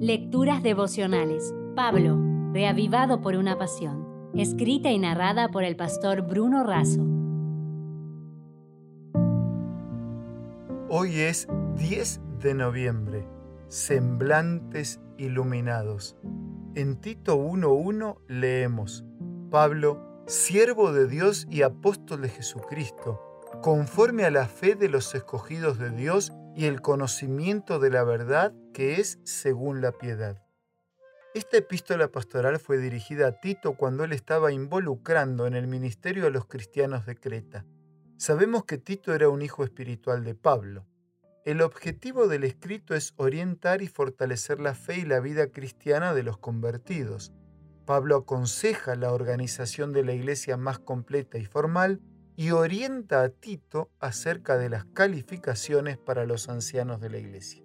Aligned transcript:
Lecturas 0.00 0.62
devocionales. 0.62 1.54
Pablo, 1.74 2.18
reavivado 2.52 3.22
por 3.22 3.34
una 3.34 3.56
pasión. 3.56 4.30
Escrita 4.34 4.90
y 4.90 4.98
narrada 4.98 5.48
por 5.48 5.64
el 5.64 5.74
pastor 5.74 6.20
Bruno 6.20 6.64
Razo. 6.64 7.00
Hoy 10.90 11.20
es 11.20 11.48
10 11.76 12.20
de 12.42 12.52
noviembre. 12.52 13.26
Semblantes 13.68 15.00
iluminados. 15.16 16.18
En 16.74 17.00
Tito 17.00 17.38
1.1 17.38 18.18
leemos, 18.28 19.06
Pablo, 19.50 20.22
siervo 20.26 20.92
de 20.92 21.08
Dios 21.08 21.46
y 21.50 21.62
apóstol 21.62 22.20
de 22.20 22.28
Jesucristo, 22.28 23.22
conforme 23.62 24.24
a 24.24 24.30
la 24.30 24.44
fe 24.44 24.74
de 24.74 24.90
los 24.90 25.14
escogidos 25.14 25.78
de 25.78 25.88
Dios 25.88 26.34
y 26.56 26.64
el 26.64 26.80
conocimiento 26.80 27.78
de 27.78 27.90
la 27.90 28.02
verdad 28.02 28.54
que 28.72 28.98
es 28.98 29.18
según 29.24 29.82
la 29.82 29.92
piedad. 29.92 30.42
Esta 31.34 31.58
epístola 31.58 32.08
pastoral 32.08 32.58
fue 32.58 32.78
dirigida 32.78 33.26
a 33.26 33.40
Tito 33.40 33.74
cuando 33.76 34.04
él 34.04 34.14
estaba 34.14 34.52
involucrando 34.52 35.46
en 35.46 35.52
el 35.52 35.66
ministerio 35.66 36.26
a 36.26 36.30
los 36.30 36.46
cristianos 36.46 37.04
de 37.04 37.14
Creta. 37.14 37.66
Sabemos 38.16 38.64
que 38.64 38.78
Tito 38.78 39.14
era 39.14 39.28
un 39.28 39.42
hijo 39.42 39.64
espiritual 39.64 40.24
de 40.24 40.34
Pablo. 40.34 40.86
El 41.44 41.60
objetivo 41.60 42.26
del 42.26 42.42
escrito 42.42 42.94
es 42.94 43.12
orientar 43.18 43.82
y 43.82 43.88
fortalecer 43.88 44.58
la 44.58 44.74
fe 44.74 44.96
y 44.96 45.04
la 45.04 45.20
vida 45.20 45.48
cristiana 45.48 46.14
de 46.14 46.22
los 46.22 46.38
convertidos. 46.38 47.34
Pablo 47.84 48.16
aconseja 48.16 48.96
la 48.96 49.12
organización 49.12 49.92
de 49.92 50.04
la 50.04 50.14
iglesia 50.14 50.56
más 50.56 50.78
completa 50.78 51.36
y 51.36 51.44
formal 51.44 52.00
y 52.36 52.50
orienta 52.50 53.22
a 53.22 53.30
Tito 53.30 53.90
acerca 53.98 54.58
de 54.58 54.68
las 54.68 54.84
calificaciones 54.84 55.96
para 55.96 56.26
los 56.26 56.50
ancianos 56.50 57.00
de 57.00 57.08
la 57.08 57.18
iglesia. 57.18 57.62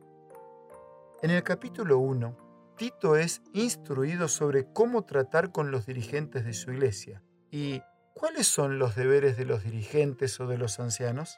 En 1.22 1.30
el 1.30 1.44
capítulo 1.44 2.00
1, 2.00 2.74
Tito 2.78 3.18
es 3.18 3.42
instruido 3.54 4.30
sobre 4.30 4.72
cómo 4.72 5.04
tratar 5.04 5.52
con 5.52 5.72
los 5.72 5.86
dirigentes 5.86 6.46
de 6.46 6.54
su 6.54 6.72
iglesia 6.72 7.22
y 7.52 7.82
cuáles 8.16 8.48
son 8.48 8.80
los 8.80 8.96
deberes 8.96 9.36
de 9.36 9.46
los 9.46 9.64
dirigentes 9.64 10.40
o 10.40 10.48
de 10.48 10.58
los 10.58 10.80
ancianos. 10.80 11.38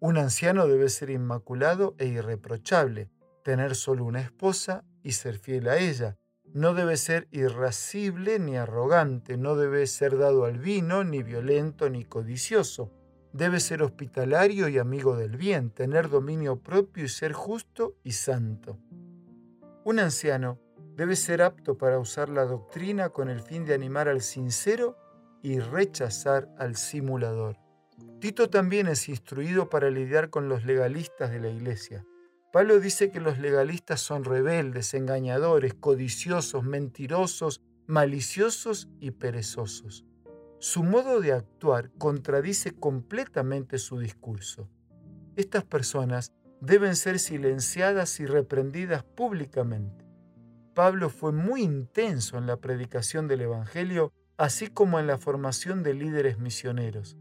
Un 0.00 0.18
anciano 0.18 0.66
debe 0.66 0.88
ser 0.88 1.10
inmaculado 1.10 1.94
e 1.98 2.06
irreprochable, 2.06 3.08
tener 3.44 3.76
solo 3.76 4.04
una 4.04 4.20
esposa 4.20 4.84
y 5.04 5.12
ser 5.12 5.38
fiel 5.38 5.68
a 5.68 5.78
ella, 5.78 6.16
no 6.54 6.74
debe 6.74 6.96
ser 6.96 7.28
irascible 7.30 8.38
ni 8.38 8.56
arrogante, 8.56 9.36
no 9.36 9.56
debe 9.56 9.86
ser 9.86 10.18
dado 10.18 10.44
al 10.44 10.58
vino, 10.58 11.02
ni 11.02 11.22
violento, 11.22 11.88
ni 11.88 12.04
codicioso. 12.04 12.90
Debe 13.32 13.60
ser 13.60 13.82
hospitalario 13.82 14.68
y 14.68 14.78
amigo 14.78 15.16
del 15.16 15.36
bien, 15.36 15.70
tener 15.70 16.10
dominio 16.10 16.56
propio 16.56 17.04
y 17.04 17.08
ser 17.08 17.32
justo 17.32 17.96
y 18.04 18.12
santo. 18.12 18.78
Un 19.84 19.98
anciano 19.98 20.58
debe 20.94 21.16
ser 21.16 21.40
apto 21.40 21.78
para 21.78 21.98
usar 21.98 22.28
la 22.28 22.44
doctrina 22.44 23.08
con 23.08 23.30
el 23.30 23.40
fin 23.40 23.64
de 23.64 23.72
animar 23.72 24.08
al 24.08 24.20
sincero 24.20 24.98
y 25.42 25.58
rechazar 25.58 26.48
al 26.58 26.76
simulador. 26.76 27.56
Tito 28.20 28.50
también 28.50 28.86
es 28.86 29.08
instruido 29.08 29.70
para 29.70 29.90
lidiar 29.90 30.28
con 30.28 30.48
los 30.48 30.64
legalistas 30.64 31.30
de 31.30 31.40
la 31.40 31.48
iglesia. 31.48 32.04
Pablo 32.52 32.80
dice 32.80 33.10
que 33.10 33.18
los 33.18 33.38
legalistas 33.38 34.02
son 34.02 34.24
rebeldes, 34.24 34.92
engañadores, 34.92 35.72
codiciosos, 35.72 36.62
mentirosos, 36.62 37.62
maliciosos 37.86 38.90
y 39.00 39.12
perezosos. 39.12 40.04
Su 40.58 40.84
modo 40.84 41.20
de 41.20 41.32
actuar 41.32 41.90
contradice 41.96 42.72
completamente 42.72 43.78
su 43.78 43.98
discurso. 43.98 44.68
Estas 45.34 45.64
personas 45.64 46.30
deben 46.60 46.94
ser 46.94 47.18
silenciadas 47.18 48.20
y 48.20 48.26
reprendidas 48.26 49.02
públicamente. 49.02 50.04
Pablo 50.74 51.08
fue 51.08 51.32
muy 51.32 51.62
intenso 51.62 52.36
en 52.36 52.46
la 52.46 52.58
predicación 52.58 53.28
del 53.28 53.40
Evangelio, 53.40 54.12
así 54.36 54.68
como 54.68 55.00
en 55.00 55.06
la 55.06 55.16
formación 55.16 55.82
de 55.82 55.94
líderes 55.94 56.38
misioneros. 56.38 57.16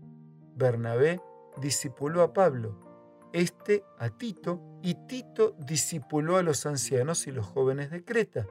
Bernabé 0.55 1.21
discipuló 1.61 2.21
a 2.21 2.33
Pablo, 2.33 2.90
este 3.33 3.83
a 3.97 4.09
Tito, 4.09 4.61
y 4.81 4.95
Tito 5.07 5.55
discipuló 5.59 6.37
a 6.37 6.43
los 6.43 6.65
ancianos 6.65 7.27
y 7.27 7.31
los 7.31 7.45
jóvenes 7.45 7.91
de 7.91 8.03
Creta. 8.03 8.47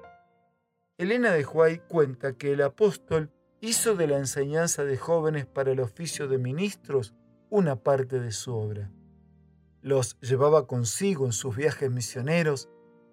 Elena 0.98 1.32
de 1.32 1.44
Huay 1.44 1.78
cuenta 1.88 2.34
que 2.34 2.52
el 2.52 2.62
apóstol 2.62 3.32
hizo 3.60 3.94
de 3.96 4.06
la 4.06 4.18
enseñanza 4.18 4.84
de 4.84 4.96
jóvenes 4.96 5.46
para 5.46 5.72
el 5.72 5.80
oficio 5.80 6.28
de 6.28 6.38
ministros 6.38 7.14
una 7.50 7.76
parte 7.76 8.20
de 8.20 8.32
su 8.32 8.54
obra. 8.54 8.90
Los 9.82 10.18
llevaba 10.20 10.66
consigo 10.66 11.26
en 11.26 11.32
sus 11.32 11.56
viajes 11.56 11.90
misioneros 11.90 12.68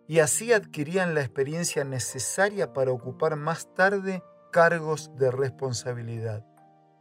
y 0.07 0.19
así 0.19 0.53
adquirían 0.53 1.13
la 1.15 1.21
experiencia 1.21 1.83
necesaria 1.83 2.73
para 2.73 2.91
ocupar 2.91 3.35
más 3.35 3.73
tarde 3.73 4.23
cargos 4.51 5.11
de 5.17 5.31
responsabilidad. 5.31 6.45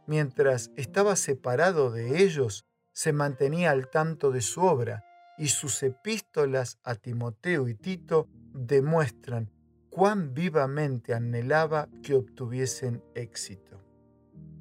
Mientras 0.07 0.71
estaba 0.75 1.15
separado 1.15 1.91
de 1.91 2.23
ellos, 2.23 2.66
se 2.97 3.13
mantenía 3.13 3.69
al 3.69 3.91
tanto 3.91 4.31
de 4.31 4.41
su 4.41 4.63
obra 4.63 5.05
y 5.37 5.49
sus 5.49 5.83
epístolas 5.83 6.79
a 6.83 6.95
Timoteo 6.95 7.67
y 7.67 7.75
Tito 7.75 8.27
demuestran 8.55 9.51
cuán 9.91 10.33
vivamente 10.33 11.13
anhelaba 11.13 11.89
que 12.01 12.15
obtuviesen 12.15 13.03
éxito. 13.13 13.83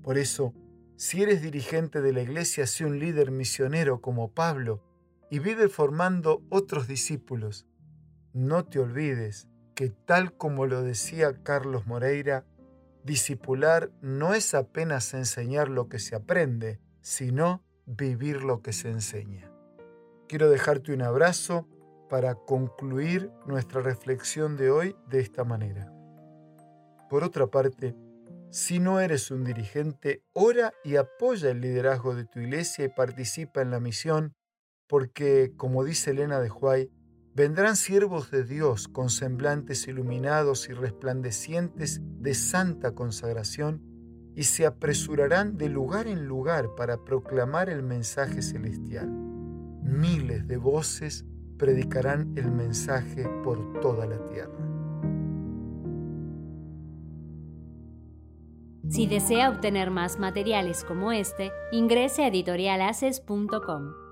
Por 0.03 0.19
eso, 0.19 0.53
si 0.97 1.23
eres 1.23 1.41
dirigente 1.41 2.03
de 2.03 2.13
la 2.13 2.21
iglesia, 2.21 2.67
sé 2.67 2.85
un 2.85 2.99
líder 2.99 3.31
misionero 3.31 4.03
como 4.03 4.35
Pablo 4.35 4.83
y 5.31 5.39
vive 5.39 5.71
formando 5.71 6.43
otros 6.51 6.87
discípulos. 6.87 7.67
No 8.35 8.67
te 8.67 8.81
olvides 8.81 9.49
que 9.75 9.89
tal 9.89 10.37
como 10.37 10.67
lo 10.67 10.83
decía 10.83 11.43
Carlos 11.43 11.87
Moreira, 11.87 12.45
discipular 13.03 13.91
no 14.03 14.35
es 14.35 14.53
apenas 14.53 15.15
enseñar 15.15 15.71
lo 15.71 15.89
que 15.89 15.99
se 15.99 16.15
aprende, 16.15 16.81
sino 17.01 17.66
vivir 17.87 18.43
lo 18.43 18.61
que 18.61 18.73
se 18.73 18.91
enseña. 18.91 19.51
Quiero 20.29 20.51
dejarte 20.51 20.93
un 20.93 21.03
abrazo 21.03 21.69
para 22.11 22.35
concluir 22.35 23.31
nuestra 23.47 23.81
reflexión 23.81 24.57
de 24.57 24.71
hoy 24.71 24.97
de 25.09 25.21
esta 25.21 25.45
manera. 25.45 25.93
Por 27.09 27.25
otra 27.25 27.47
parte, 27.47 27.97
si 28.51 28.79
no 28.79 29.01
eres 29.01 29.31
un 29.31 29.45
dirigente, 29.45 30.23
ora 30.33 30.73
y 30.85 30.97
apoya 30.97 31.51
el 31.51 31.61
liderazgo 31.61 32.15
de 32.15 32.25
tu 32.25 32.41
iglesia 32.41 32.85
y 32.85 32.89
participa 32.89 33.63
en 33.63 33.71
la 33.71 33.81
misión, 33.81 34.35
porque, 34.89 35.53
como 35.57 35.85
dice 35.85 36.11
Elena 36.11 36.41
de 36.41 36.51
Huay, 36.51 36.91
vendrán 37.35 37.77
siervos 37.77 38.31
de 38.31 38.45
Dios 38.45 38.89
con 38.89 39.11
semblantes 39.11 39.87
iluminados 39.89 40.69
y 40.69 40.73
resplandecientes 40.73 42.01
de 42.03 42.35
santa 42.35 42.93
consagración 42.93 43.96
y 44.37 44.45
se 44.45 44.67
apresurarán 44.67 45.57
de 45.57 45.71
lugar 45.71 46.07
en 46.07 46.27
lugar 46.27 46.75
para 46.77 46.99
proclamar 46.99 47.71
el 47.71 47.83
mensaje 47.83 48.43
celestial. 48.43 49.09
Miles 49.09 50.47
de 50.47 50.59
voces 50.59 51.25
predicarán 51.57 52.35
el 52.37 52.53
mensaje 52.53 53.27
por 53.43 53.81
toda 53.81 54.07
la 54.07 54.19
tierra. 54.27 54.53
Si 58.89 59.07
desea 59.07 59.49
obtener 59.51 59.91
más 59.91 60.19
materiales 60.19 60.85
como 60.85 61.11
este, 61.13 61.51
ingrese 61.73 62.23
a 62.23 62.29
editorialaces.com. 62.29 64.06